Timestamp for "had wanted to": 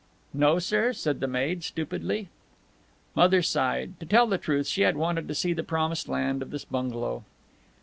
4.81-5.35